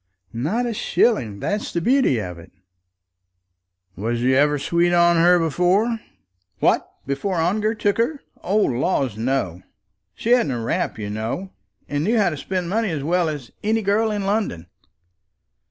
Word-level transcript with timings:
"Not 0.33 0.65
a 0.65 0.73
shilling. 0.73 1.41
That's 1.41 1.71
the 1.71 1.79
beauty 1.79 2.17
of 2.19 2.39
it." 2.39 2.51
"Was 3.95 4.19
you 4.23 4.33
ever 4.33 4.57
sweet 4.57 4.93
on 4.93 5.17
her 5.17 5.37
before?" 5.37 5.99
"What! 6.57 6.91
before 7.05 7.35
Ongar 7.35 7.75
took 7.75 7.99
her? 7.99 8.19
O 8.41 8.57
laws, 8.57 9.15
no. 9.15 9.61
She 10.15 10.31
hadn't 10.31 10.53
a 10.53 10.59
rap, 10.59 10.97
you 10.97 11.11
know; 11.11 11.51
and 11.87 12.03
knew 12.03 12.17
how 12.17 12.31
to 12.31 12.37
spend 12.37 12.67
money 12.67 12.89
as 12.89 13.03
well 13.03 13.29
as 13.29 13.51
any 13.63 13.83
girl 13.83 14.09
in 14.09 14.23
London." 14.25 14.65